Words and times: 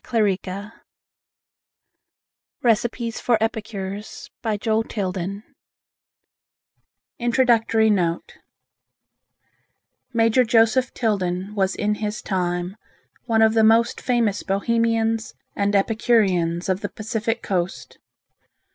JOE 0.03 0.35
TILDEN'S 0.37 0.71
RECIPES 2.63 3.19
FOR 3.21 3.37
EPICURES 3.39 4.31
1907 4.41 5.43
Introductory 7.19 7.91
Note 7.91 8.39
Major 10.11 10.43
Joseph 10.43 10.91
Tilden 10.95 11.53
was 11.53 11.75
in 11.75 11.93
his 12.01 12.23
time 12.23 12.77
one 13.25 13.43
of 13.43 13.53
the 13.53 13.63
most 13.63 14.01
famous 14.01 14.41
Bohemians 14.41 15.35
and 15.55 15.75
epicureans 15.75 16.67
of 16.67 16.81
the 16.81 16.89
Pacific 16.89 17.43
Coast. 17.43 17.99